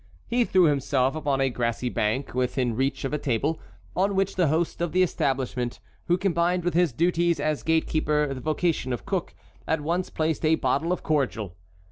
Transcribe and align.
He 0.25 0.45
threw 0.45 0.63
himself 0.63 1.13
upon 1.15 1.41
a 1.41 1.51
grassy 1.51 1.87
bank 1.89 2.33
within 2.33 2.75
reach 2.75 3.05
of 3.05 3.13
a 3.13 3.19
table 3.19 3.59
on 3.95 4.15
which 4.15 4.35
the 4.35 4.47
host 4.47 4.81
of 4.81 4.93
the 4.93 5.03
establishment, 5.03 5.79
who 6.05 6.17
combined 6.17 6.63
with 6.63 6.73
his 6.73 6.91
duties 6.91 7.39
as 7.39 7.61
gatekeeper 7.61 8.33
the 8.33 8.41
vocation 8.41 8.93
of 8.93 9.05
cook, 9.05 9.35
at 9.67 9.81
once 9.81 10.09
placed 10.09 10.43
a 10.43 10.55
bottle 10.55 10.91
of 10.91 11.03
cordial. 11.03 11.55